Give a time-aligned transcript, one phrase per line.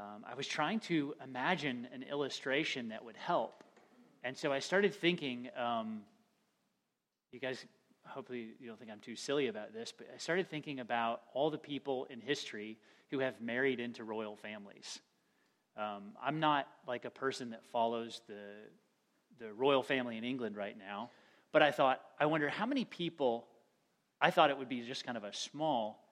[0.00, 3.62] um, I was trying to imagine an illustration that would help.
[4.24, 6.00] And so I started thinking, um,
[7.32, 7.66] you guys,
[8.06, 11.50] hopefully you don't think I'm too silly about this, but I started thinking about all
[11.50, 12.78] the people in history
[13.10, 15.00] who have married into royal families.
[15.76, 18.40] Um, I'm not like a person that follows the,
[19.38, 21.10] the royal family in England right now,
[21.52, 23.46] but I thought, I wonder how many people,
[24.20, 26.02] I thought it would be just kind of a small,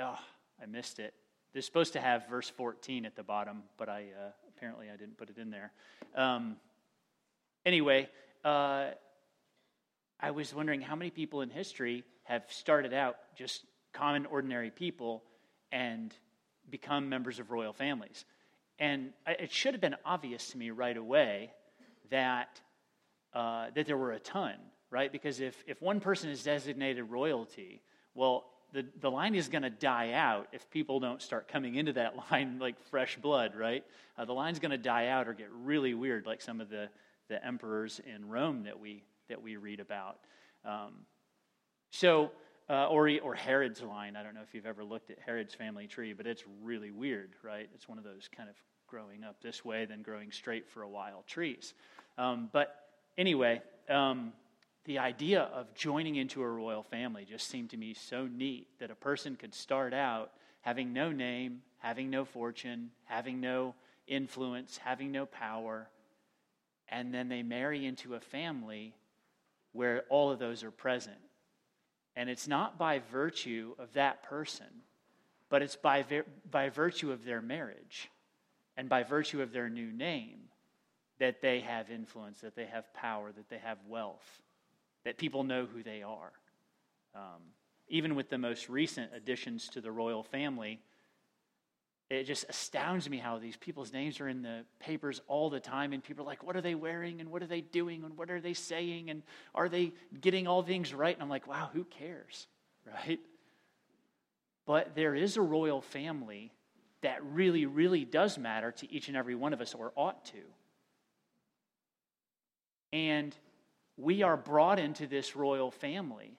[0.00, 0.18] oh,
[0.60, 1.14] I missed it.
[1.54, 5.16] They're supposed to have verse 14 at the bottom, but I uh, apparently I didn't
[5.16, 5.70] put it in there.
[6.16, 6.56] Um,
[7.64, 8.08] anyway,
[8.44, 8.88] uh,
[10.18, 15.22] I was wondering how many people in history have started out just common, ordinary people
[15.70, 16.12] and
[16.68, 18.24] become members of royal families.
[18.80, 21.52] And it should have been obvious to me right away
[22.10, 22.60] that,
[23.32, 24.54] uh, that there were a ton,
[24.90, 25.12] right?
[25.12, 27.80] Because if, if one person is designated royalty,
[28.12, 28.44] well,
[28.74, 32.14] the, the line is going to die out if people don't start coming into that
[32.30, 33.84] line like fresh blood, right?
[34.18, 36.88] Uh, the line's going to die out or get really weird, like some of the,
[37.28, 40.18] the emperors in Rome that we, that we read about.
[40.64, 41.06] Um,
[41.90, 42.32] so,
[42.68, 44.16] uh, or, or Herod's line.
[44.16, 47.34] I don't know if you've ever looked at Herod's family tree, but it's really weird,
[47.42, 47.68] right?
[47.74, 48.56] It's one of those kind of
[48.88, 51.74] growing up this way, then growing straight for a while trees.
[52.18, 52.74] Um, but
[53.16, 54.32] anyway, um,
[54.84, 58.90] the idea of joining into a royal family just seemed to me so neat that
[58.90, 63.74] a person could start out having no name, having no fortune, having no
[64.06, 65.88] influence, having no power,
[66.88, 68.94] and then they marry into a family
[69.72, 71.16] where all of those are present.
[72.16, 74.66] And it's not by virtue of that person,
[75.48, 76.04] but it's by,
[76.50, 78.10] by virtue of their marriage
[78.76, 80.40] and by virtue of their new name
[81.18, 84.42] that they have influence, that they have power, that they have wealth
[85.04, 86.32] that people know who they are.
[87.14, 87.42] Um,
[87.88, 90.80] even with the most recent additions to the royal family,
[92.10, 95.92] it just astounds me how these people's names are in the papers all the time,
[95.92, 97.20] and people are like, What are they wearing?
[97.20, 98.04] And what are they doing?
[98.04, 99.10] And what are they saying?
[99.10, 99.22] And
[99.54, 101.14] are they getting all things right?
[101.14, 102.46] And I'm like, Wow, who cares?
[103.06, 103.20] Right?
[104.66, 106.52] But there is a royal family
[107.00, 110.38] that really, really does matter to each and every one of us, or ought to.
[112.92, 113.34] And
[113.96, 116.38] we are brought into this royal family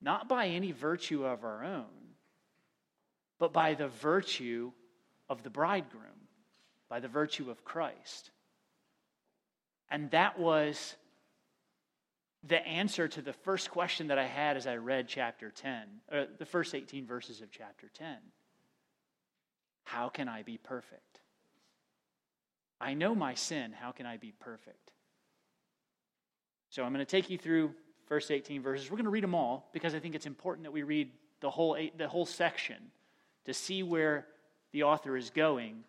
[0.00, 2.14] not by any virtue of our own,
[3.38, 4.72] but by the virtue
[5.28, 6.28] of the bridegroom,
[6.88, 8.30] by the virtue of Christ.
[9.90, 10.96] And that was
[12.46, 15.82] the answer to the first question that I had as I read chapter 10,
[16.12, 18.16] or the first 18 verses of chapter 10.
[19.84, 21.20] How can I be perfect?
[22.80, 23.72] I know my sin.
[23.72, 24.92] How can I be perfect?
[26.70, 27.72] So I'm going to take you through
[28.06, 28.90] first 18 verses.
[28.90, 31.10] We're going to read them all because I think it's important that we read
[31.40, 32.76] the whole, eight, the whole section
[33.44, 34.26] to see where
[34.72, 35.84] the author is going.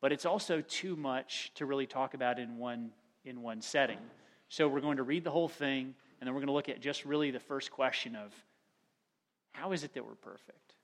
[0.00, 2.90] But it's also too much to really talk about in one,
[3.24, 3.98] in one setting.
[4.48, 6.80] So we're going to read the whole thing, and then we're going to look at
[6.80, 8.32] just really the first question of
[9.52, 10.74] how is it that we're perfect?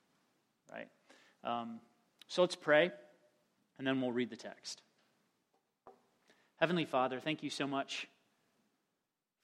[0.72, 0.88] Right?
[1.42, 1.80] Um,
[2.28, 2.90] so let's pray,
[3.78, 4.82] and then we'll read the text.
[6.56, 8.08] Heavenly Father, thank you so much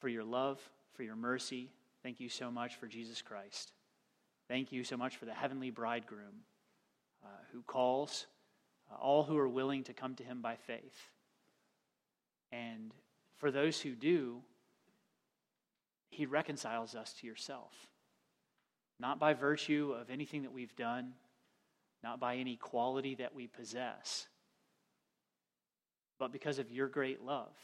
[0.04, 0.60] for your love,
[0.92, 1.70] for your mercy.
[2.02, 3.72] Thank you so much for Jesus Christ.
[4.48, 6.42] Thank you so much for the heavenly bridegroom
[7.24, 8.26] uh, who calls
[8.92, 11.08] uh, all who are willing to come to him by faith.
[12.52, 12.92] And
[13.38, 14.42] for those who do,
[16.10, 17.72] he reconciles us to yourself.
[19.00, 21.14] Not by virtue of anything that we've done,
[22.02, 24.26] not by any quality that we possess,
[26.18, 27.56] but because of your great love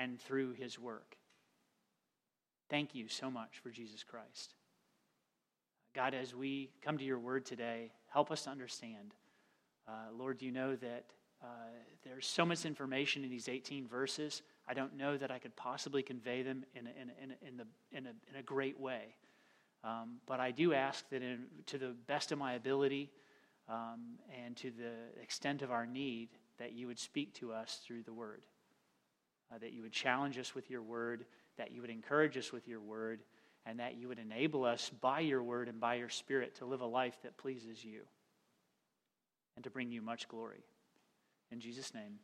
[0.00, 1.16] and through his work.
[2.68, 4.54] Thank you so much for Jesus Christ.
[5.94, 9.14] God, as we come to your word today, help us to understand.
[9.88, 11.04] Uh, Lord, you know that
[11.42, 11.46] uh,
[12.04, 14.42] there's so much information in these 18 verses.
[14.68, 17.66] I don't know that I could possibly convey them in a, in a, in the,
[17.92, 19.16] in a, in a great way.
[19.82, 23.10] Um, but I do ask that, in, to the best of my ability
[23.68, 28.02] um, and to the extent of our need, that you would speak to us through
[28.02, 28.42] the word
[29.52, 31.24] uh, that you would challenge us with your word,
[31.58, 33.20] that you would encourage us with your word,
[33.66, 36.80] and that you would enable us by your word and by your spirit to live
[36.80, 38.00] a life that pleases you
[39.56, 40.64] and to bring you much glory.
[41.50, 42.18] In Jesus' name,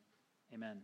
[0.54, 0.78] amen.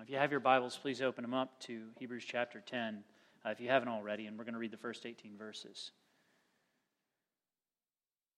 [0.00, 3.04] If you have your Bibles, please open them up to Hebrews chapter 10,
[3.46, 5.92] uh, if you haven't already, and we're going to read the first 18 verses.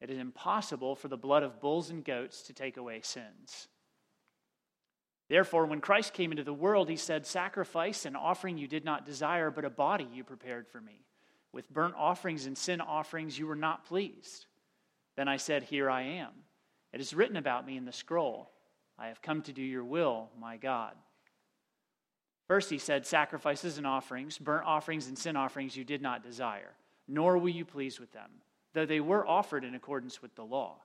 [0.00, 3.68] It is impossible for the blood of bulls and goats to take away sins.
[5.28, 9.06] Therefore, when Christ came into the world, he said, Sacrifice and offering you did not
[9.06, 11.04] desire, but a body you prepared for me.
[11.52, 14.46] With burnt offerings and sin offerings you were not pleased.
[15.16, 16.30] Then I said, Here I am.
[16.92, 18.50] It is written about me in the scroll.
[18.98, 20.94] I have come to do your will, my God.
[22.48, 26.72] First, he said, Sacrifices and offerings, burnt offerings and sin offerings you did not desire,
[27.06, 28.30] nor were you pleased with them,
[28.72, 30.76] though they were offered in accordance with the law.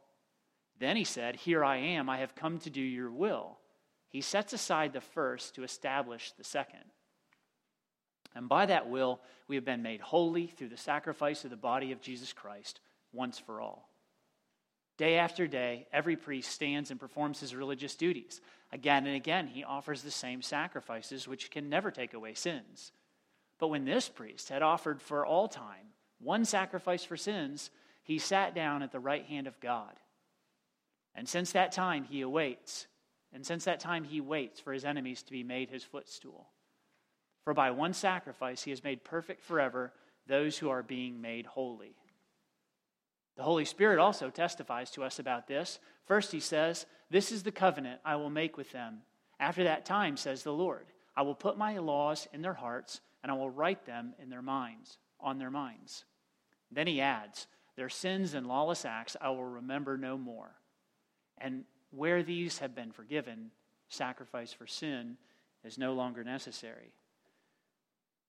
[0.79, 2.09] Then he said, Here I am.
[2.09, 3.57] I have come to do your will.
[4.09, 6.83] He sets aside the first to establish the second.
[8.35, 11.91] And by that will, we have been made holy through the sacrifice of the body
[11.91, 12.81] of Jesus Christ
[13.13, 13.89] once for all.
[14.97, 18.41] Day after day, every priest stands and performs his religious duties.
[18.71, 22.91] Again and again, he offers the same sacrifices, which can never take away sins.
[23.59, 25.87] But when this priest had offered for all time
[26.25, 27.71] one sacrifice for sins,
[28.03, 29.93] he sat down at the right hand of God.
[31.15, 32.87] And since that time, he awaits
[33.35, 36.47] and since that time, he waits for his enemies to be made his footstool.
[37.43, 39.91] For by one sacrifice, he has made perfect forever
[40.25, 41.97] those who are being made holy.
[43.35, 45.79] The Holy Spirit also testifies to us about this.
[46.05, 49.01] First, he says, This is the covenant I will make with them.
[49.37, 53.29] After that time, says the Lord, I will put my laws in their hearts, and
[53.29, 56.05] I will write them in their minds, on their minds.
[56.75, 60.51] Then he adds, Their sins and lawless acts I will remember no more.
[61.39, 63.49] And where these have been forgiven,
[63.89, 65.17] sacrifice for sin
[65.63, 66.91] is no longer necessary.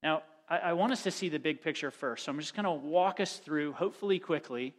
[0.02, 2.24] Now, I, I want us to see the big picture first.
[2.24, 4.74] So I'm just going to walk us through, hopefully quickly,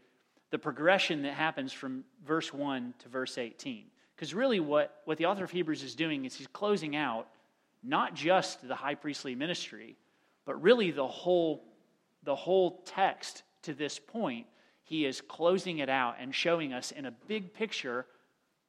[0.49, 3.85] the progression that happens from verse 1 to verse 18.
[4.15, 7.27] Because really, what, what the author of Hebrews is doing is he's closing out
[7.83, 9.97] not just the high priestly ministry,
[10.45, 11.63] but really the whole,
[12.23, 14.47] the whole text to this point.
[14.83, 18.05] He is closing it out and showing us in a big picture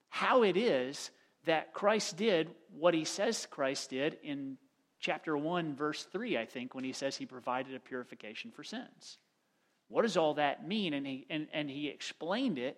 [0.08, 1.10] how it is
[1.44, 4.58] that Christ did what he says Christ did in
[5.00, 9.18] chapter 1, verse 3, I think, when he says he provided a purification for sins.
[9.88, 10.92] What does all that mean?
[10.92, 12.76] And he, and, and he explained it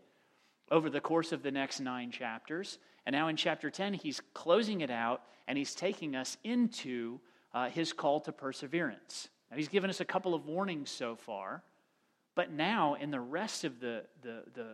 [0.71, 2.79] over the course of the next nine chapters.
[3.07, 7.19] And now in chapter 10, he's closing it out and he's taking us into
[7.53, 9.29] uh, his call to perseverance.
[9.51, 11.65] Now, he's given us a couple of warnings so far,
[12.35, 14.67] but now in the rest of the, the, the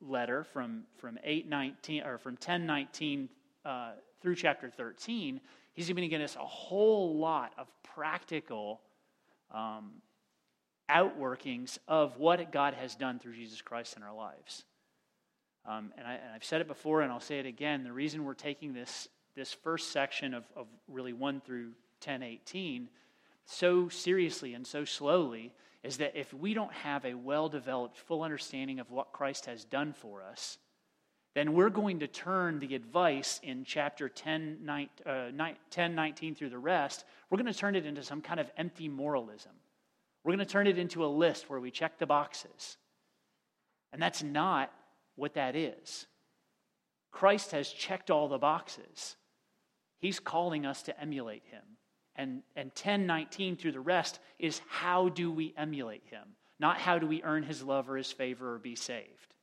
[0.00, 3.28] letter from, from 819 or from 1019
[3.64, 5.40] uh, through chapter 13,
[5.72, 8.80] he's going to give us a whole lot of practical
[9.52, 9.92] um,
[10.90, 14.64] outworkings of what God has done through Jesus Christ in our lives.
[15.64, 17.84] Um, and, I, have said it before, and I'll say it again.
[17.84, 21.72] The reason we're taking this, this first section of, of really 1 through
[22.04, 22.88] 1018
[23.44, 28.22] so seriously and so slowly is that if we don't have a well developed, full
[28.22, 30.58] understanding of what Christ has done for us,
[31.34, 35.30] then we're going to turn the advice in chapter 10, 9, uh,
[35.70, 38.88] 10 19 through the rest, we're going to turn it into some kind of empty
[38.88, 39.52] moralism.
[40.24, 42.76] We're going to turn it into a list where we check the boxes.
[43.92, 44.70] And that's not
[45.16, 46.06] what that is.
[47.10, 49.16] Christ has checked all the boxes.
[49.98, 51.62] He's calling us to emulate him
[52.16, 56.24] and, and 1019 through the rest is how do we emulate him,
[56.58, 59.34] not how do we earn his love or his favor or be saved.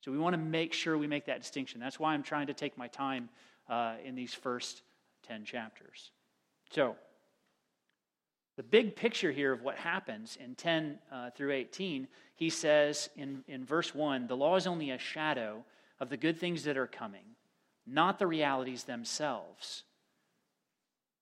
[0.00, 1.80] So we want to make sure we make that distinction.
[1.80, 3.28] That's why I'm trying to take my time
[3.68, 4.82] uh, in these first
[5.28, 6.10] 10 chapters.
[6.70, 6.96] So,
[8.56, 13.42] the big picture here of what happens in 10 uh, through 18, he says in,
[13.48, 15.64] in verse 1 the law is only a shadow
[15.98, 17.36] of the good things that are coming,
[17.86, 19.84] not the realities themselves.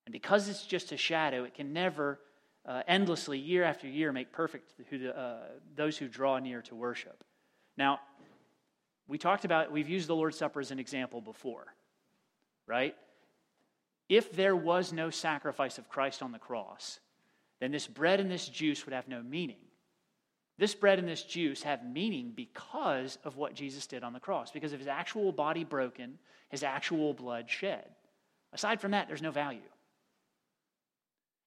[0.08, 2.18] And because it's just a shadow, it can never
[2.64, 5.40] uh, endlessly, year after year, make perfect who uh,
[5.76, 7.24] those who draw near to worship.
[7.76, 8.00] Now,
[9.06, 11.66] we talked about, we've used the Lord's Supper as an example before,
[12.66, 12.96] right?
[14.08, 17.00] If there was no sacrifice of Christ on the cross,
[17.60, 19.60] then this bread and this juice would have no meaning.
[20.56, 24.52] This bread and this juice have meaning because of what Jesus did on the cross,
[24.52, 27.90] because of his actual body broken, his actual blood shed.
[28.54, 29.60] Aside from that, there's no value.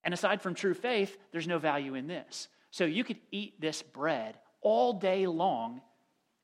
[0.04, 2.48] And aside from true faith, there's no value in this.
[2.72, 5.82] So you could eat this bread all day long,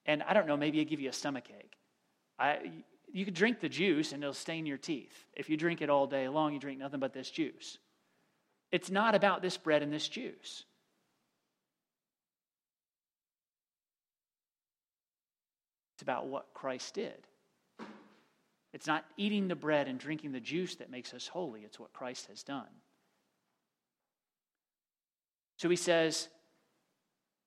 [0.05, 1.73] and I don't know, maybe it give you a stomach ache.
[2.37, 2.71] I,
[3.11, 5.25] you could drink the juice and it'll stain your teeth.
[5.35, 7.77] If you drink it all day long, you drink nothing but this juice.
[8.71, 10.65] It's not about this bread and this juice.
[15.95, 17.25] It's about what Christ did.
[18.73, 21.93] It's not eating the bread and drinking the juice that makes us holy, it's what
[21.93, 22.67] Christ has done.
[25.57, 26.29] So he says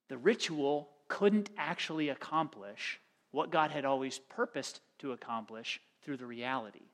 [0.09, 3.01] the ritual couldn't actually accomplish
[3.31, 6.91] what God had always purposed to accomplish through the reality.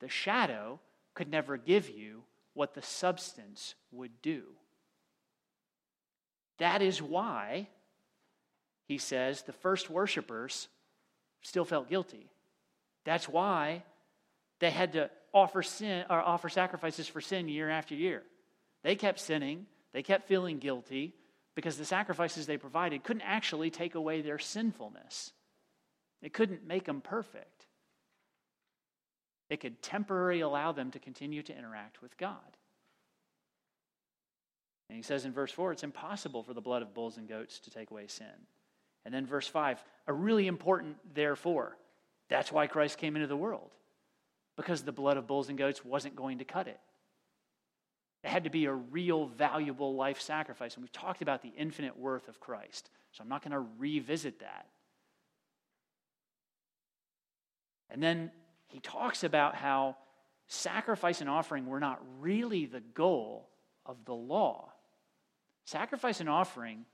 [0.00, 0.80] The shadow
[1.14, 4.42] could never give you what the substance would do.
[6.58, 7.68] That is why,
[8.86, 10.68] he says, the first worshipers
[11.42, 12.30] still felt guilty.
[13.04, 13.84] That's why
[14.60, 18.22] they had to offer sin or offer sacrifices for sin year after year.
[18.82, 21.14] They kept sinning, they kept feeling guilty
[21.54, 25.32] because the sacrifices they provided couldn't actually take away their sinfulness.
[26.20, 27.66] It couldn't make them perfect.
[29.48, 32.38] It could temporarily allow them to continue to interact with God.
[34.90, 37.60] And he says in verse 4 it's impossible for the blood of bulls and goats
[37.60, 38.26] to take away sin.
[39.04, 41.76] And then verse 5 a really important therefore.
[42.28, 43.70] That's why Christ came into the world,
[44.56, 46.80] because the blood of bulls and goats wasn't going to cut it.
[48.24, 50.74] It had to be a real, valuable life sacrifice.
[50.74, 52.88] And we've talked about the infinite worth of Christ.
[53.12, 54.66] So I'm not going to revisit that.
[57.90, 58.30] And then
[58.68, 59.96] he talks about how
[60.48, 63.50] sacrifice and offering were not really the goal
[63.84, 64.72] of the law.
[65.66, 66.86] Sacrifice and offering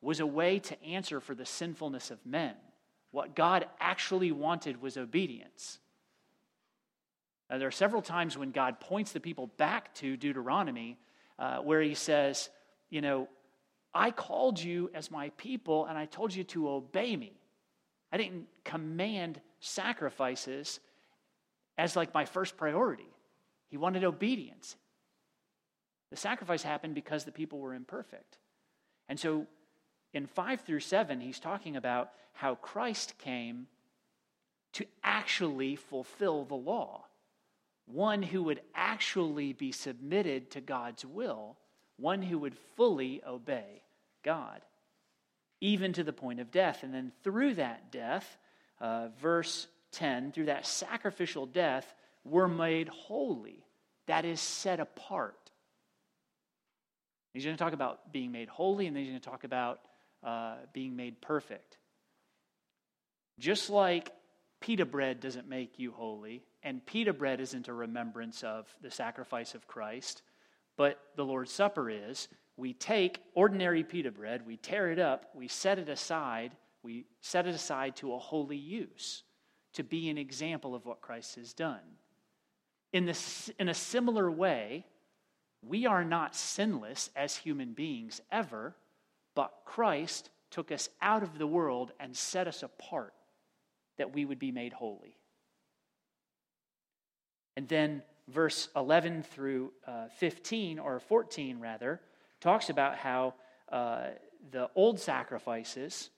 [0.00, 2.54] was a way to answer for the sinfulness of men.
[3.10, 5.80] What God actually wanted was obedience.
[7.50, 10.98] Now, there are several times when God points the people back to Deuteronomy
[11.38, 12.48] uh, where he says,
[12.90, 13.28] You know,
[13.92, 17.32] I called you as my people and I told you to obey me.
[18.12, 20.78] I didn't command sacrifices
[21.76, 23.08] as like my first priority.
[23.68, 24.76] He wanted obedience.
[26.10, 28.38] The sacrifice happened because the people were imperfect.
[29.08, 29.46] And so
[30.12, 33.66] in 5 through 7, he's talking about how Christ came
[34.72, 37.06] to actually fulfill the law.
[37.92, 41.56] One who would actually be submitted to God's will,
[41.96, 43.82] one who would fully obey
[44.22, 44.60] God,
[45.60, 46.82] even to the point of death.
[46.82, 48.38] And then through that death,
[48.80, 51.94] uh, verse 10, through that sacrificial death,
[52.24, 53.64] we're made holy.
[54.06, 55.50] That is set apart.
[57.32, 59.80] He's going to talk about being made holy, and then he's going to talk about
[60.24, 61.78] uh, being made perfect.
[63.38, 64.10] Just like
[64.60, 69.54] pita bread doesn't make you holy, and pita bread isn't a remembrance of the sacrifice
[69.54, 70.22] of Christ,
[70.76, 75.48] but the Lord's Supper is, we take ordinary pita bread, we tear it up, we
[75.48, 76.52] set it aside,
[76.82, 79.22] we set it aside to a holy use,
[79.72, 81.80] to be an example of what Christ has done.
[82.92, 84.84] In, this, in a similar way,
[85.62, 88.74] we are not sinless as human beings ever
[89.34, 93.14] but Christ took us out of the world and set us apart
[93.98, 95.16] that we would be made holy.
[97.56, 102.00] And then verse 11 through uh, 15, or 14 rather,
[102.40, 103.34] talks about how
[103.70, 104.08] uh,
[104.50, 106.10] the old sacrifices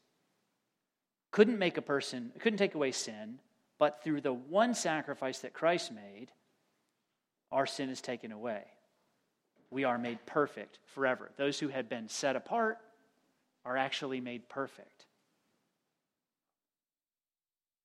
[1.31, 3.39] couldn't make a person, couldn't take away sin,
[3.79, 6.29] but through the one sacrifice that Christ made,
[7.51, 8.62] our sin is taken away.
[9.71, 11.31] We are made perfect forever.
[11.37, 12.79] Those who had been set apart
[13.65, 15.07] are actually made perfect.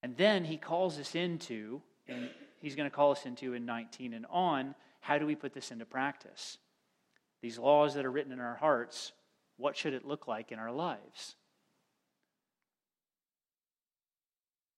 [0.04, 4.14] And then he calls us into, and he's going to call us into in 19
[4.14, 6.58] and on, how do we put this into practice?
[7.42, 9.12] These laws that are written in our hearts,
[9.58, 11.36] what should it look like in our lives?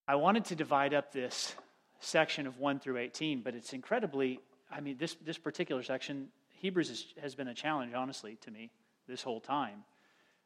[0.08, 1.56] I wanted to divide up this
[2.00, 4.40] section of 1 through 18, but it's incredibly,
[4.72, 8.72] I mean, this, this particular section, Hebrews is, has been a challenge, honestly, to me
[9.08, 9.84] this whole time.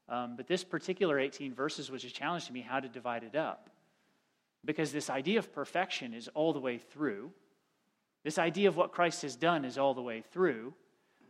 [0.09, 3.35] Um, but this particular 18 verses was a challenge to me how to divide it
[3.35, 3.69] up.
[4.65, 7.31] Because this idea of perfection is all the way through.
[8.23, 10.73] This idea of what Christ has done is all the way through.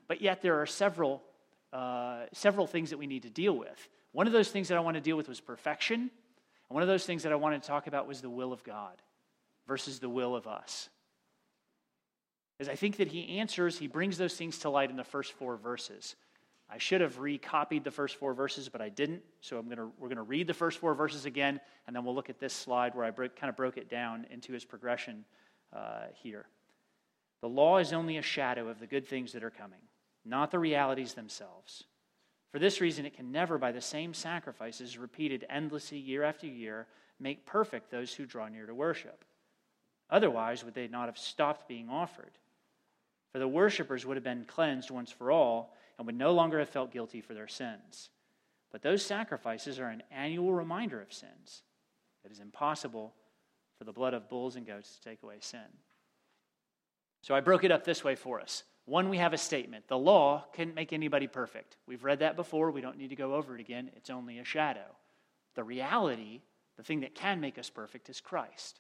[0.08, 1.24] But yet there are several,
[1.72, 3.90] uh, several things that we need to deal with.
[4.12, 6.02] One of those things that I want to deal with was perfection.
[6.02, 6.12] And
[6.70, 9.02] one of those things that I wanted to talk about was the will of God
[9.68, 10.90] versus the will of us.
[12.60, 15.34] As I think that he answers, he brings those things to light in the first
[15.34, 16.16] four verses.
[16.74, 19.22] I should have recopied the first four verses, but I didn't.
[19.42, 22.16] So I'm gonna, we're going to read the first four verses again, and then we'll
[22.16, 25.24] look at this slide where I kind of broke it down into its progression
[25.72, 26.48] uh, here.
[27.42, 29.82] The law is only a shadow of the good things that are coming,
[30.26, 31.84] not the realities themselves.
[32.52, 36.88] For this reason, it can never, by the same sacrifices repeated endlessly year after year,
[37.20, 39.24] make perfect those who draw near to worship.
[40.10, 42.32] Otherwise, would they not have stopped being offered?
[43.32, 46.70] For the worshippers would have been cleansed once for all and would no longer have
[46.70, 48.10] felt guilty for their sins.
[48.72, 51.64] But those sacrifices are an annual reminder of sins.
[52.26, 53.14] It is impossible
[53.78, 55.60] for the blood of bulls and goats to take away sin.
[57.22, 58.64] So I broke it up this way for us.
[58.86, 59.88] One, we have a statement.
[59.88, 61.78] The law can't make anybody perfect.
[61.88, 62.72] We've read that before.
[62.72, 63.92] We don't need to go over it again.
[63.96, 64.98] It's only a shadow.
[65.56, 66.42] The reality,
[66.76, 68.80] the thing that can make us perfect, is Christ.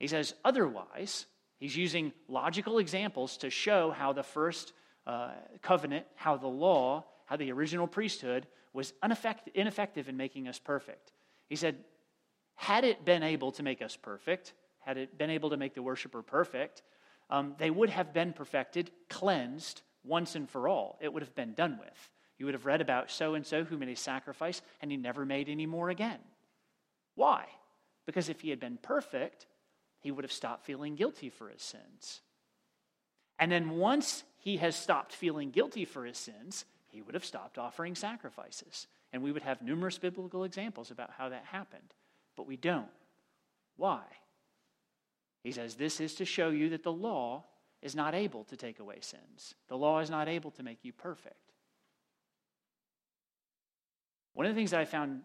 [0.00, 1.26] He says, otherwise,
[1.60, 4.72] he's using logical examples to show how the first
[5.06, 5.30] uh,
[5.62, 11.12] covenant, how the law, how the original priesthood was ineffective in making us perfect.
[11.48, 11.76] He said,
[12.54, 15.82] had it been able to make us perfect, had it been able to make the
[15.82, 16.82] worshiper perfect,
[17.30, 20.98] um, they would have been perfected, cleansed once and for all.
[21.00, 22.10] It would have been done with.
[22.38, 25.24] You would have read about so and so who made a sacrifice and he never
[25.24, 26.18] made any more again.
[27.14, 27.46] Why?
[28.06, 29.46] Because if he had been perfect,
[30.00, 32.20] he would have stopped feeling guilty for his sins.
[33.38, 37.58] And then once he has stopped feeling guilty for his sins, he would have stopped
[37.58, 38.88] offering sacrifices.
[39.12, 41.94] And we would have numerous biblical examples about how that happened.
[42.36, 42.88] But we don't.
[43.76, 44.02] Why?
[45.44, 47.44] He says this is to show you that the law
[47.82, 50.92] is not able to take away sins, the law is not able to make you
[50.92, 51.36] perfect.
[54.34, 55.22] One of the things that I found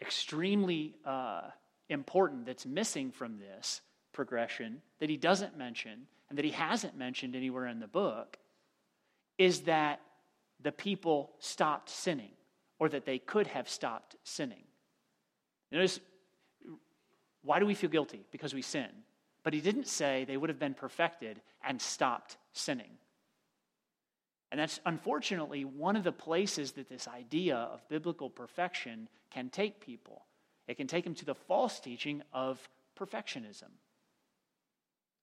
[0.00, 1.42] extremely uh,
[1.88, 3.82] important that's missing from this
[4.12, 8.38] progression that he doesn't mention and that he hasn't mentioned anywhere in the book
[9.38, 10.00] is that
[10.60, 12.32] the people stopped sinning
[12.78, 14.64] or that they could have stopped sinning.
[15.70, 16.00] Notice,
[17.42, 18.24] why do we feel guilty?
[18.30, 18.88] Because we sin.
[19.42, 22.90] But he didn't say they would have been perfected and stopped sinning.
[24.50, 29.80] And that's unfortunately one of the places that this idea of biblical perfection can take
[29.80, 30.24] people.
[30.66, 32.68] It can take them to the false teaching of
[32.98, 33.70] perfectionism.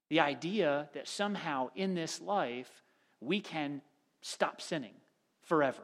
[0.09, 2.83] The idea that somehow in this life
[3.21, 3.81] we can
[4.21, 4.93] stop sinning
[5.41, 5.83] forever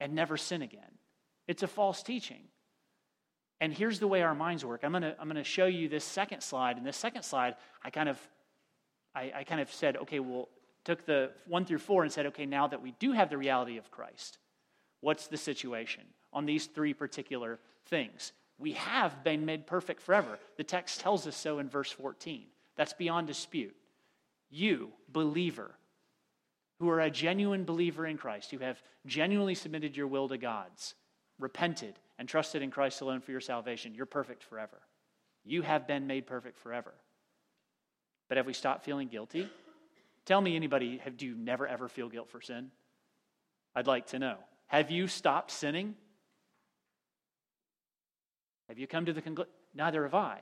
[0.00, 0.98] and never sin again.
[1.46, 2.42] It's a false teaching.
[3.60, 4.80] And here's the way our minds work.
[4.82, 6.76] I'm going to I'm to show you this second slide.
[6.76, 8.18] And this second slide, I kind of
[9.14, 10.48] I, I kind of said, okay, well,
[10.84, 13.78] took the one through four and said, okay, now that we do have the reality
[13.78, 14.38] of Christ,
[15.00, 18.32] what's the situation on these three particular things?
[18.58, 20.38] We have been made perfect forever.
[20.56, 22.44] The text tells us so in verse 14.
[22.76, 23.74] That's beyond dispute.
[24.50, 25.74] You, believer,
[26.78, 30.94] who are a genuine believer in Christ, who have genuinely submitted your will to God's,
[31.38, 34.80] repented, and trusted in Christ alone for your salvation, you're perfect forever.
[35.44, 36.94] You have been made perfect forever.
[38.28, 39.48] But have we stopped feeling guilty?
[40.24, 42.70] Tell me, anybody, have, do you never ever feel guilt for sin?
[43.74, 44.36] I'd like to know.
[44.68, 45.94] Have you stopped sinning?
[48.68, 49.52] Have you come to the conclusion?
[49.74, 50.40] Neither have I.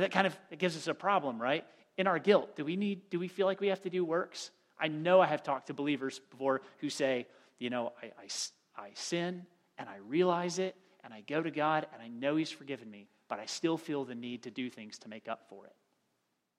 [0.00, 1.64] That kind of it gives us a problem, right?
[1.96, 4.50] In our guilt, do we need do we feel like we have to do works?
[4.78, 7.26] I know I have talked to believers before who say,
[7.58, 9.46] you know, I, I, I sin
[9.78, 13.08] and I realize it and I go to God and I know He's forgiven me,
[13.30, 15.74] but I still feel the need to do things to make up for it.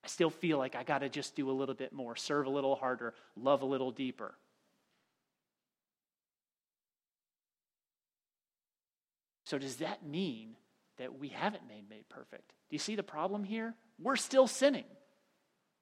[0.04, 2.50] I still feel like I got to just do a little bit more, serve a
[2.50, 4.34] little harder, love a little deeper.
[9.46, 10.56] So, does that mean
[10.98, 12.50] that we haven't made made perfect?
[12.70, 13.74] Do you see the problem here?
[14.00, 14.86] We're still sinning.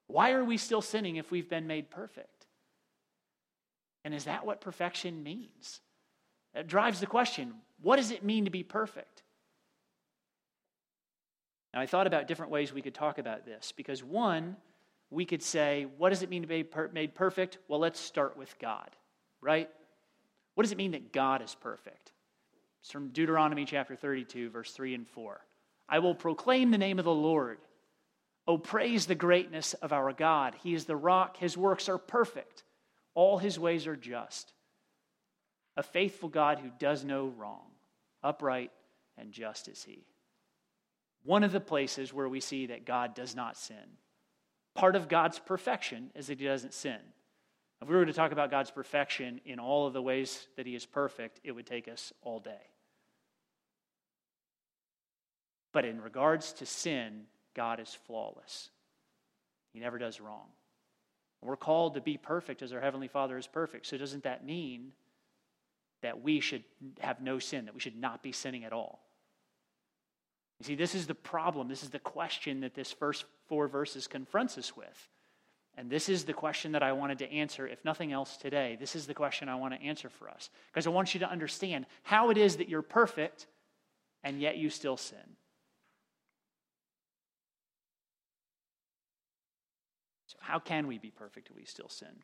[0.07, 2.45] Why are we still sinning if we've been made perfect?
[4.03, 5.81] And is that what perfection means?
[6.53, 9.23] That drives the question what does it mean to be perfect?
[11.73, 14.55] Now, I thought about different ways we could talk about this because one,
[15.09, 17.57] we could say, what does it mean to be made perfect?
[17.67, 18.89] Well, let's start with God,
[19.41, 19.69] right?
[20.53, 22.13] What does it mean that God is perfect?
[22.85, 25.41] It's from Deuteronomy chapter 32, verse 3 and 4.
[25.89, 27.57] I will proclaim the name of the Lord.
[28.45, 30.55] Oh, praise the greatness of our God.
[30.61, 32.63] He is the rock, his works are perfect,
[33.15, 34.53] all his ways are just.
[35.75, 37.65] A faithful God who does no wrong,
[38.21, 38.69] upright
[39.17, 40.05] and just is he
[41.23, 43.97] one of the places where we see that God does not sin.
[44.75, 46.99] Part of God's perfection is that he doesn't sin.
[47.81, 50.75] If we were to talk about God's perfection in all of the ways that he
[50.75, 52.61] is perfect, it would take us all day.
[55.75, 58.69] But in regards to sin, God is flawless.
[59.73, 60.47] He never does wrong.
[61.41, 63.85] We're called to be perfect as our Heavenly Father is perfect.
[63.85, 64.93] So, doesn't that mean
[66.01, 66.63] that we should
[67.01, 69.01] have no sin, that we should not be sinning at all?
[70.61, 71.67] You see, this is the problem.
[71.67, 75.09] This is the question that this first four verses confronts us with.
[75.75, 78.77] And this is the question that I wanted to answer, if nothing else today.
[78.79, 80.49] This is the question I want to answer for us.
[80.71, 83.47] Because I want you to understand how it is that you're perfect
[84.23, 85.35] and yet you still sin.
[90.45, 92.23] How can we be perfect if we still sin?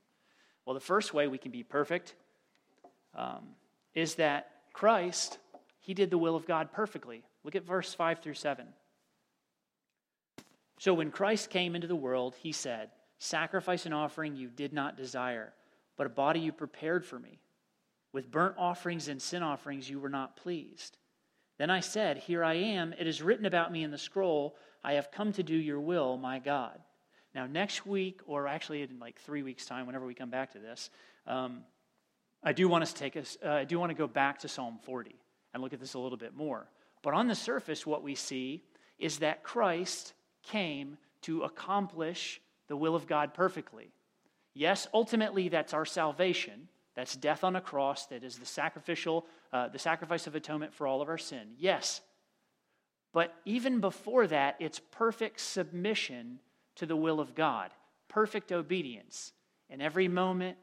[0.65, 2.13] Well, the first way we can be perfect
[3.15, 3.55] um,
[3.95, 5.39] is that Christ,
[5.79, 7.23] he did the will of God perfectly.
[7.43, 8.67] Look at verse 5 through 7.
[10.79, 14.97] So when Christ came into the world, he said, Sacrifice and offering you did not
[14.97, 15.53] desire,
[15.97, 17.39] but a body you prepared for me.
[18.13, 20.97] With burnt offerings and sin offerings you were not pleased.
[21.57, 22.93] Then I said, Here I am.
[22.93, 24.55] It is written about me in the scroll.
[24.83, 26.79] I have come to do your will, my God.
[27.33, 30.59] Now, next week, or actually in like three weeks' time, whenever we come back to
[30.59, 30.89] this,
[31.25, 31.63] um,
[32.43, 33.37] I do want us to take us.
[33.43, 35.15] Uh, I do want to go back to Psalm 40
[35.53, 36.67] and look at this a little bit more.
[37.03, 38.63] But on the surface, what we see
[38.99, 40.13] is that Christ
[40.43, 43.91] came to accomplish the will of God perfectly.
[44.53, 46.67] Yes, ultimately, that's our salvation.
[46.95, 48.07] That's death on a cross.
[48.07, 51.53] That is the sacrificial, uh, the sacrifice of atonement for all of our sin.
[51.57, 52.01] Yes.
[53.13, 56.39] But even before that, it's perfect submission
[56.75, 57.71] to the will of God,
[58.07, 59.33] perfect obedience
[59.69, 60.57] in every moment,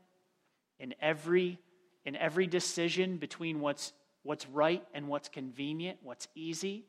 [0.79, 1.59] in every,
[2.05, 3.93] in every decision between what's,
[4.23, 6.85] what's right and what's convenient, what's easy,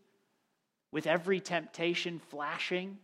[0.91, 2.97] with every temptation flashing.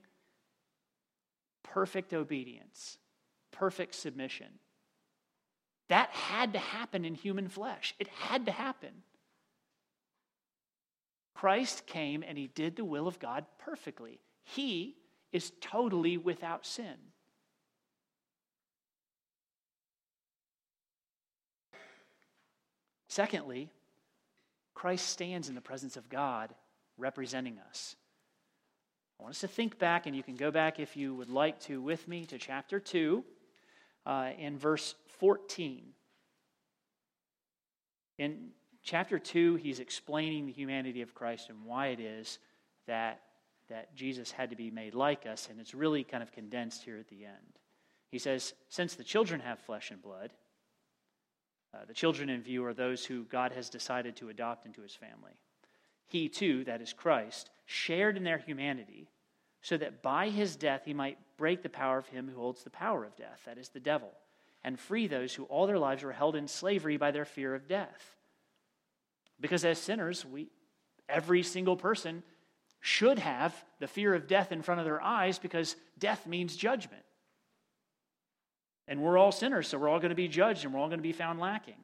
[1.64, 2.98] Perfect obedience,
[3.52, 4.48] perfect submission.
[5.90, 7.94] That had to happen in human flesh.
[8.00, 8.92] It had to happen.
[11.36, 14.20] Christ came and he did the will of God perfectly.
[14.44, 14.96] He
[15.36, 16.96] is totally without sin.
[23.10, 23.70] Secondly,
[24.74, 26.56] Christ stands in the presence of God
[26.98, 27.98] representing us.
[29.20, 31.60] I want us to think back, and you can go back if you would like
[31.62, 33.22] to with me to chapter 2
[34.06, 35.84] uh, in verse 14.
[38.20, 38.52] In
[38.84, 42.40] chapter 2, he's explaining the humanity of Christ and why it is
[42.88, 43.20] that,
[43.70, 46.98] that Jesus had to be made like us, and it's really kind of condensed here
[46.98, 47.60] at the end.
[48.12, 50.32] He says, Since the children have flesh and blood,
[51.74, 54.96] uh, the children in view are those who God has decided to adopt into his
[54.96, 55.34] family.
[56.08, 59.10] He too, that is Christ, shared in their humanity
[59.62, 62.70] so that by his death he might break the power of him who holds the
[62.70, 64.12] power of death, that is the devil,
[64.64, 67.68] and free those who all their lives were held in slavery by their fear of
[67.68, 68.16] death.
[69.40, 70.50] Because as sinners, we,
[71.10, 72.22] every single person
[72.86, 77.02] should have the fear of death in front of their eyes because death means judgment.
[78.88, 81.00] And we're all sinners, so we're all going to be judged and we're all going
[81.00, 81.82] to be found lacking.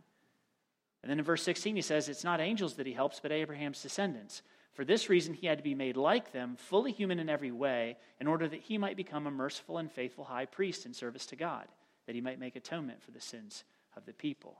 [1.01, 3.81] And then in verse 16, he says, It's not angels that he helps, but Abraham's
[3.81, 4.43] descendants.
[4.73, 7.97] For this reason, he had to be made like them, fully human in every way,
[8.19, 11.35] in order that he might become a merciful and faithful high priest in service to
[11.35, 11.65] God,
[12.05, 13.63] that he might make atonement for the sins
[13.97, 14.55] of the people.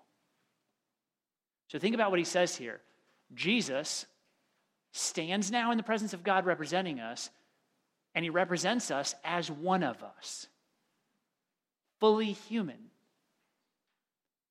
[1.68, 2.82] So think about what he says here.
[3.36, 4.08] Jesus
[4.92, 7.30] stands now in the presence of God representing us,
[8.14, 10.48] and he represents us as one of us,
[12.00, 12.90] fully human.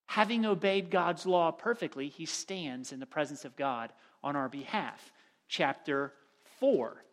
[0.07, 5.13] Having obeyed God's law perfectly, he stands in the presence of God on our behalf
[5.49, 6.13] chapter
[6.59, 7.05] 4,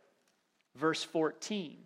[0.75, 1.77] verse 14.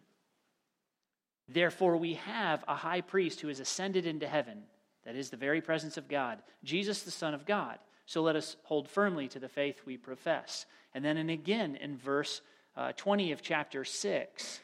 [1.49, 4.63] Therefore, we have a high priest who has ascended into heaven,
[5.03, 7.79] that is the very presence of God, Jesus, the Son of God.
[8.11, 10.65] So let us hold firmly to the faith we profess.
[10.93, 12.41] And then, and again, in verse
[12.75, 14.59] uh, 20 of chapter 6,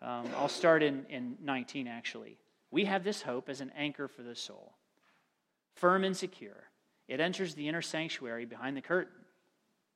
[0.00, 2.38] um, I'll start in, in 19 actually.
[2.70, 4.72] We have this hope as an anchor for the soul,
[5.74, 6.70] firm and secure.
[7.06, 9.26] It enters the inner sanctuary behind the curtain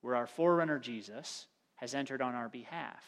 [0.02, 3.02] where our forerunner Jesus has entered on our behalf.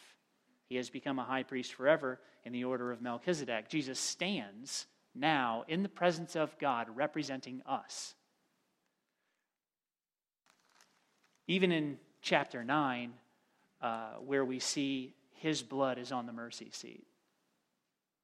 [0.69, 3.69] He has become a high priest forever in the order of Melchizedek.
[3.69, 8.15] Jesus stands now in the presence of God representing us.
[11.47, 13.13] Even in chapter 9,
[13.81, 17.05] uh, where we see his blood is on the mercy seat.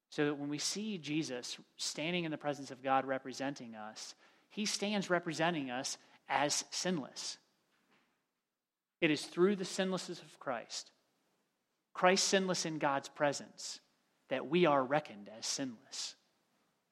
[0.08, 4.14] So that when we see Jesus standing in the presence of God representing us,
[4.48, 7.38] he stands representing us as sinless.
[9.00, 10.90] It is through the sinlessness of Christ,
[11.92, 13.80] Christ sinless in God's presence,
[14.28, 16.14] that we are reckoned as sinless,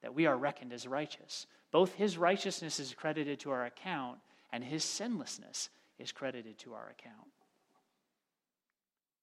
[0.03, 1.47] that we are reckoned as righteous.
[1.71, 4.19] Both his righteousness is credited to our account,
[4.53, 7.29] and his sinlessness is credited to our account.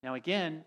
[0.03, 0.63] Now, again,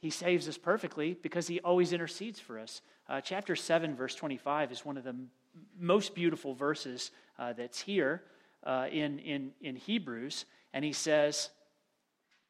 [0.00, 2.80] he saves us perfectly because he always intercedes for us.
[3.08, 5.30] Uh, chapter 7, verse 25, is one of the m-
[5.78, 8.22] most beautiful verses uh, that's here
[8.64, 10.46] uh, in, in, in Hebrews.
[10.72, 11.50] And he says,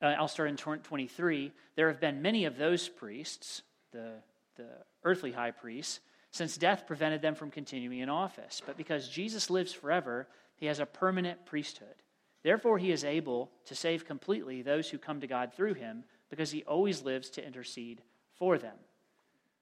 [0.02, 1.52] uh, I'll start in 23.
[1.76, 3.62] There have been many of those priests,
[3.92, 4.14] the,
[4.56, 4.68] the
[5.04, 8.62] earthly high priests, since death prevented them from continuing in office.
[8.64, 11.99] But because Jesus lives forever, he has a permanent priesthood.
[12.42, 16.50] Therefore, he is able to save completely those who come to God through him, because
[16.50, 18.02] he always lives to intercede
[18.38, 18.76] for them.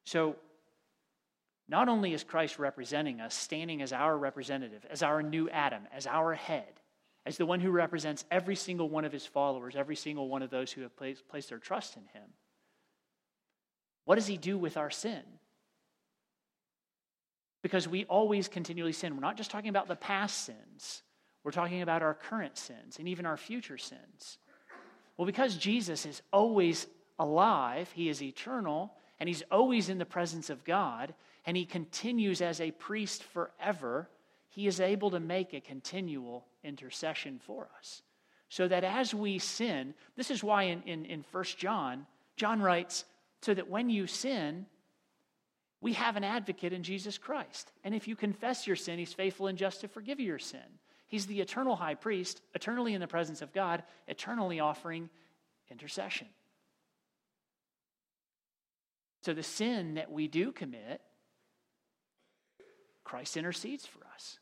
[0.04, 0.36] So,
[1.68, 6.06] not only is Christ representing us, standing as our representative, as our new Adam, as
[6.06, 6.80] our head,
[7.26, 10.48] as the one who represents every single one of his followers, every single one of
[10.48, 12.28] those who have placed, their trust in him,
[14.06, 15.22] what does he do with our sin?
[17.62, 19.14] Because we always continually sin.
[19.14, 21.02] We're not just talking about the past sins,
[21.44, 24.38] we're talking about our current sins and even our future sins.
[25.16, 26.86] Well, because Jesus is always
[27.18, 32.40] alive, he is eternal, and he's always in the presence of God, and he continues
[32.40, 34.08] as a priest forever,
[34.48, 38.02] he is able to make a continual intercession for us.
[38.48, 43.04] So that as we sin, this is why in, in, in 1 John, John writes,
[43.42, 44.66] so that when you sin,
[45.80, 47.70] we have an advocate in Jesus Christ.
[47.84, 50.60] And if you confess your sin, he's faithful and just to forgive your sin.
[51.08, 55.08] He's the eternal high priest, eternally in the presence of God, eternally offering
[55.70, 56.28] intercession.
[59.22, 61.00] So the sin that we do commit,
[63.04, 64.38] Christ intercedes for us.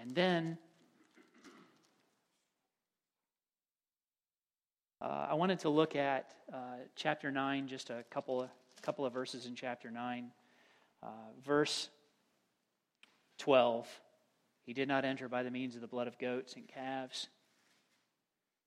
[0.00, 0.56] And then
[5.02, 6.56] uh, I wanted to look at uh,
[6.96, 8.48] chapter 9, just a couple of,
[8.80, 10.30] couple of verses in chapter 9.
[11.02, 11.06] Uh,
[11.44, 11.88] verse
[13.38, 13.88] 12
[14.64, 17.28] He did not enter by the means of the blood of goats and calves,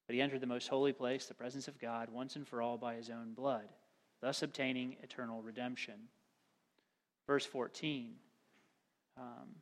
[0.08, 2.78] but he entered the most holy place, the presence of God, once and for all
[2.78, 3.70] by his own blood,
[4.22, 5.96] thus obtaining eternal redemption.
[7.28, 8.14] Verse 14.
[9.18, 9.56] Um,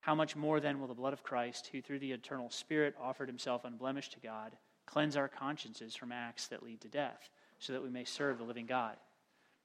[0.00, 3.28] how much more then will the blood of Christ, who through the eternal Spirit offered
[3.28, 7.28] himself unblemished to God, cleanse our consciences from acts that lead to death,
[7.58, 8.96] so that we may serve the living God?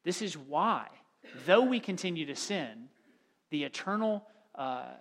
[0.03, 0.87] This is why,
[1.45, 2.89] though we continue to sin,
[3.49, 4.25] the eternal
[4.55, 4.95] uh, uh,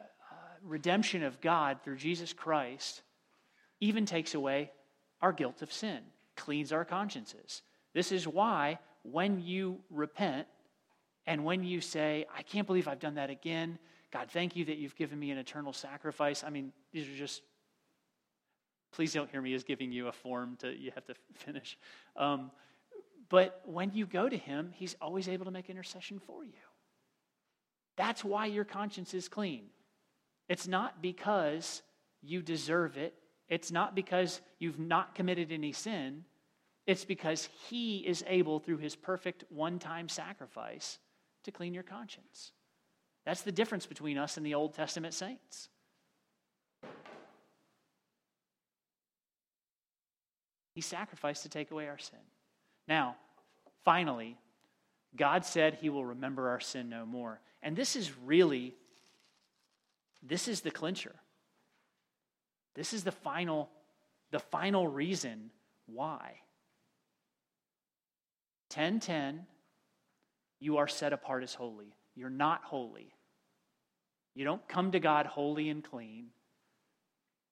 [0.63, 3.03] redemption of God through Jesus Christ
[3.81, 4.71] even takes away
[5.21, 6.01] our guilt of sin,
[6.37, 7.63] cleans our consciences.
[7.95, 10.47] This is why, when you repent
[11.27, 13.79] and when you say, I can't believe I've done that again,
[14.13, 16.45] God, thank you that you've given me an eternal sacrifice.
[16.45, 17.43] I mean, these are just,
[18.93, 21.79] please don't hear me as giving you a form to, you have to finish.
[22.17, 22.51] Um,
[23.33, 26.53] but when you go to Him, He's always able to make intercession for you.
[27.97, 29.69] That's why your conscience is clean.
[30.51, 31.81] It's not because
[32.21, 33.15] you deserve it,
[33.49, 36.27] it's not because you've not committed any sin.
[36.87, 40.99] It's because He is able, through His perfect one time sacrifice,
[41.45, 42.53] to clean your conscience.
[43.25, 45.71] That's the difference between us and the Old Testament saints.
[50.75, 52.19] He sacrificed to take away our sin.
[52.89, 53.17] Now,
[53.85, 54.37] finally,
[55.17, 57.41] God said he will remember our sin no more.
[57.63, 58.75] And this is really
[60.25, 61.15] this is the clincher.
[62.75, 63.71] This is the final
[64.31, 65.51] the final reason
[65.87, 66.41] why.
[68.75, 69.47] 1010
[70.63, 71.93] you are set apart as holy.
[72.15, 73.13] You're not holy.
[74.35, 76.29] You don't come to God holy and clean.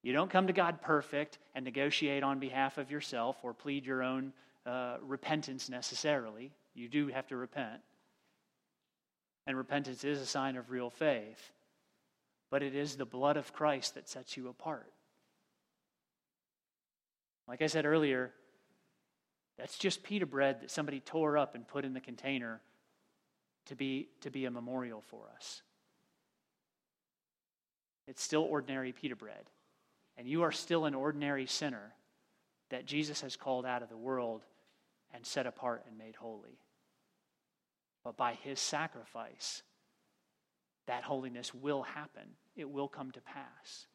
[0.02, 4.02] You don't come to God perfect and negotiate on behalf of yourself or plead your
[4.02, 4.32] own
[4.66, 6.52] uh, repentance necessarily.
[6.74, 7.80] You do have to repent.
[9.46, 11.50] And repentance is a sign of real faith.
[12.50, 14.92] But it is the blood of Christ that sets you apart.
[17.48, 18.32] Like I said earlier,
[19.58, 22.60] that's just pita bread that somebody tore up and put in the container
[23.66, 25.62] to be, to be a memorial for us.
[28.06, 29.50] It's still ordinary pita bread.
[30.16, 31.92] And you are still an ordinary sinner
[32.70, 34.42] that Jesus has called out of the world
[35.12, 36.58] and set apart and made holy.
[38.04, 39.62] But by his sacrifice,
[40.86, 42.22] that holiness will happen,
[42.56, 43.86] it will come to pass.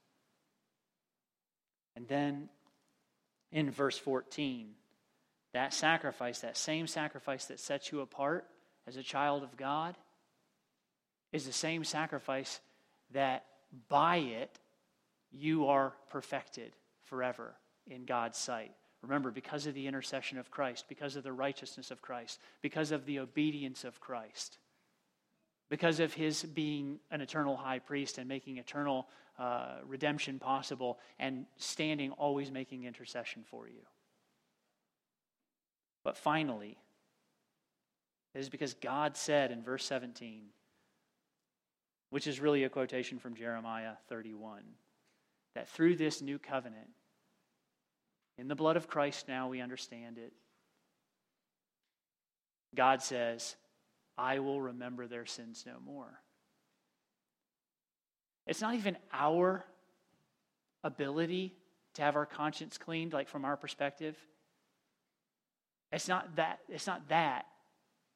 [1.95, 2.49] And then
[3.51, 4.71] in verse 14,
[5.53, 8.45] that sacrifice, that same sacrifice that sets you apart,
[8.88, 9.95] as a child of God
[11.31, 12.59] is the same sacrifice
[13.11, 13.45] that
[13.89, 14.59] by it
[15.31, 17.55] you are perfected forever
[17.87, 18.71] in God's sight.
[19.01, 23.05] Remember, because of the intercession of Christ, because of the righteousness of Christ, because of
[23.05, 24.57] the obedience of Christ,
[25.69, 31.45] because of his being an eternal high priest and making eternal uh, redemption possible and
[31.57, 33.81] standing always making intercession for you.
[36.03, 36.77] But finally,
[38.33, 40.43] it is because God said in verse 17,
[42.09, 44.61] which is really a quotation from Jeremiah 31,
[45.55, 46.89] that through this new covenant,
[48.37, 50.33] in the blood of Christ now we understand it,
[52.75, 53.55] God says,
[54.17, 56.19] I will remember their sins no more.
[58.47, 59.65] It's not even our
[60.83, 61.55] ability
[61.95, 64.17] to have our conscience cleaned, like from our perspective.
[65.91, 67.45] It's not that, it's not that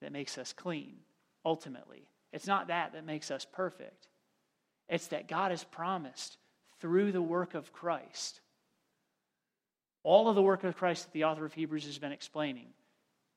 [0.01, 0.97] that makes us clean,
[1.45, 2.08] ultimately.
[2.32, 4.08] It's not that that makes us perfect.
[4.88, 6.38] It's that God has promised
[6.79, 8.41] through the work of Christ,
[10.04, 12.68] all of the work of Christ that the author of Hebrews has been explaining,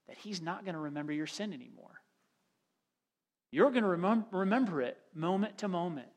[0.09, 2.01] that He's not going to remember your sin anymore.
[3.51, 6.09] You're going to remember it moment to moment,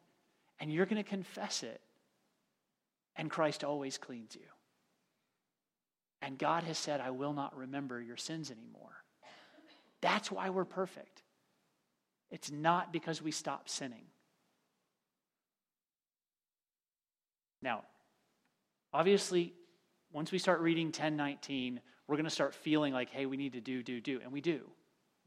[0.59, 1.81] and you're going to confess it,
[3.15, 4.47] and Christ always cleans you.
[6.21, 9.03] And God has said, I will not remember your sins anymore.
[10.01, 11.23] That's why we're perfect.
[12.31, 14.05] It's not because we stop sinning.
[17.61, 17.83] Now,
[18.93, 19.53] obviously,
[20.15, 23.59] once we start reading 1019, we're going to start feeling like, hey, we need to
[23.59, 24.21] do, do, do.
[24.23, 24.61] And we do.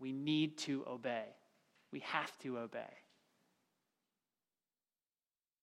[0.00, 1.26] We need to obey.
[1.92, 2.88] We have to obey.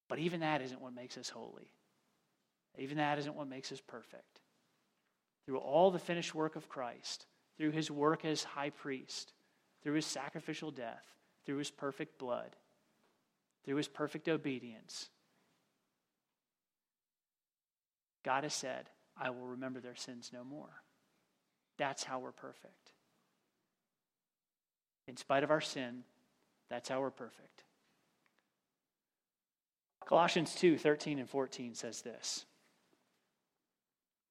[0.07, 1.71] But even that isn't what makes us holy.
[2.77, 4.41] Even that isn't what makes us perfect.
[5.47, 7.25] Through all the finished work of Christ,
[7.57, 9.33] through his work as high priest,
[9.81, 11.03] through his sacrificial death,
[11.47, 12.55] through his perfect blood,
[13.65, 15.09] through his perfect obedience,
[18.23, 20.81] God has said, I will remember their sins no more.
[21.77, 22.91] That's how we're perfect.
[25.07, 26.03] In spite of our sin,
[26.69, 27.63] that's how we're perfect.
[30.05, 32.45] Colossians 2 13 and 14 says this.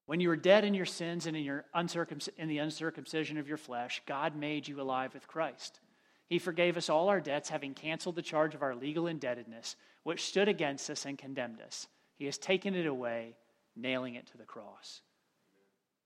[0.07, 3.49] When you were dead in your sins and in, your uncircumc- in the uncircumcision of
[3.49, 5.81] your flesh, God made you alive with Christ.
[6.27, 10.25] He forgave us all our debts, having canceled the charge of our legal indebtedness, which
[10.25, 11.88] stood against us and condemned us.
[12.16, 13.37] He has taken it away,
[13.77, 15.03] nailing it to the cross.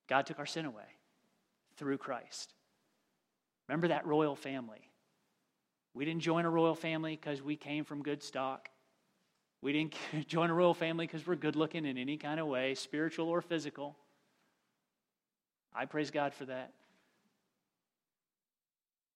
[0.09, 0.97] God took our sin away
[1.77, 2.55] through Christ.
[3.69, 4.91] Remember that royal family.
[5.95, 8.69] We didn't join a royal family because we came from good stock.
[9.61, 9.95] We didn't
[10.29, 13.43] join a royal family because we're good looking in any kind of way, spiritual or
[13.43, 13.97] physical.
[15.75, 16.73] I praise God for that.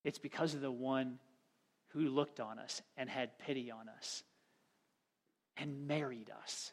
[0.05, 1.19] It's because of the one
[1.88, 4.23] who looked on us and had pity on us
[5.57, 6.73] and married us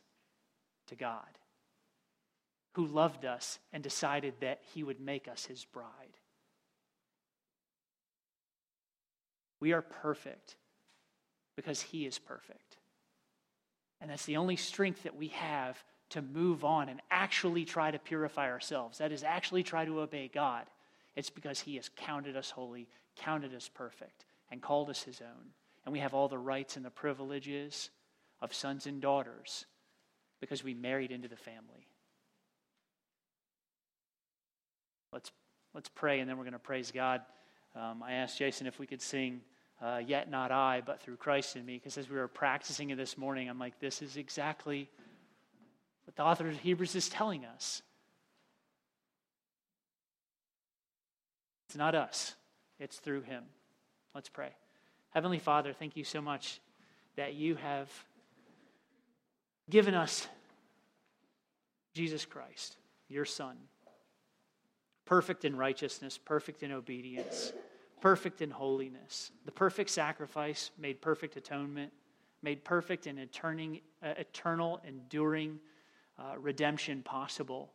[0.88, 1.28] to God,
[2.74, 5.88] who loved us and decided that he would make us his bride.
[9.60, 10.56] We are perfect
[11.56, 12.78] because he is perfect.
[14.02, 18.00] And that's the only strength that we have to move on and actually try to
[18.00, 18.98] purify ourselves.
[18.98, 20.66] That is, actually try to obey God.
[21.16, 25.52] It's because He has counted us holy, counted us perfect, and called us His own.
[25.86, 27.90] And we have all the rights and the privileges
[28.42, 29.66] of sons and daughters
[30.40, 31.89] because we married into the family.
[35.12, 35.32] Let's,
[35.74, 37.22] let's pray, and then we're going to praise God.
[37.76, 39.42] Um, I asked Jason if we could sing
[39.82, 42.98] uh, Yet Not I, but through Christ in me, because as we were practicing it
[42.98, 44.90] this morning, I'm like, this is exactly
[46.06, 47.82] what the author of Hebrews is telling us.
[51.68, 52.36] It's not us,
[52.80, 53.44] it's through Him.
[54.16, 54.50] Let's pray.
[55.12, 56.60] Heavenly Father, thank you so much
[57.16, 57.90] that you have
[59.70, 60.28] given us
[61.94, 62.76] Jesus Christ,
[63.08, 63.56] your Son,
[65.10, 67.52] perfect in righteousness, perfect in obedience,
[68.00, 71.92] perfect in holiness, the perfect sacrifice made perfect atonement,
[72.44, 75.60] made perfect in eternal, uh, eternal enduring
[76.20, 77.72] uh, redemption possible,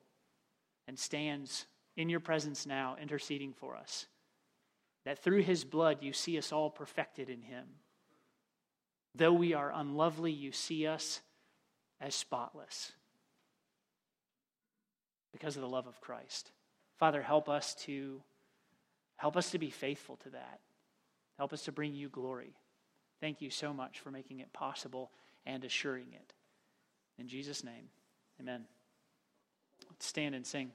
[0.87, 1.67] and stands
[1.97, 4.07] in your presence now, interceding for us.
[5.05, 7.65] That through his blood you see us all perfected in him.
[9.17, 11.21] Though we are unlovely, you see us
[12.01, 12.93] as spotless
[15.33, 16.53] because of the love of Christ.
[16.99, 18.23] Father, help us to
[19.17, 20.61] help us to be faithful to that.
[21.39, 22.55] Help us to bring you glory.
[23.21, 25.11] Thank you so much for making it possible
[25.47, 26.35] and assuring it.
[27.19, 27.89] In Jesus' name,
[28.41, 28.65] amen.
[29.89, 30.73] Let's stand and sing.